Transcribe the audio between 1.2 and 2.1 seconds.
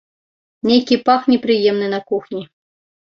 непрыемны на